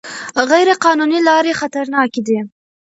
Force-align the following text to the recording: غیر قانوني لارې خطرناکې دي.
غیر 0.49 0.69
قانوني 0.83 1.19
لارې 1.27 1.57
خطرناکې 1.59 2.21
دي. 2.27 2.39